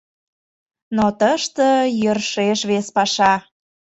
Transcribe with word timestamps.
Но 0.95 1.05
тыште 1.19 1.69
йӧршеш 2.01 2.59
вес 2.69 2.87
паша. 2.95 3.33